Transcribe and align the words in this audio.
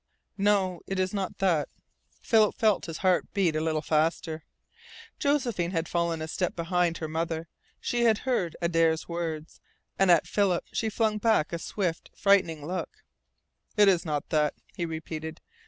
"No, 0.39 0.81
it 0.87 0.97
is 0.97 1.13
not 1.13 1.37
that," 1.37 1.69
Philip 2.23 2.55
felt 2.55 2.87
his 2.87 2.97
heart 3.05 3.31
beat 3.35 3.55
a 3.55 3.61
little 3.61 3.83
faster. 3.83 4.45
Josephine 5.19 5.69
had 5.69 5.87
fallen 5.87 6.23
a 6.23 6.27
step 6.27 6.55
behind 6.55 6.97
her 6.97 7.07
mother. 7.07 7.47
She 7.79 8.01
had 8.05 8.17
heard 8.25 8.55
Adare's 8.63 9.07
words, 9.07 9.61
and 9.99 10.09
at 10.09 10.25
Philip 10.25 10.65
she 10.73 10.89
flung 10.89 11.19
back 11.19 11.53
a 11.53 11.59
swift, 11.59 12.09
frightened 12.15 12.65
look. 12.65 13.03
"It 13.77 13.87
is 13.87 14.03
not 14.03 14.29
that," 14.29 14.55
he 14.75 14.87
repeated. 14.87 15.39